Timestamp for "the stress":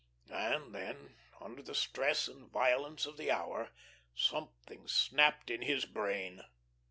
1.61-2.27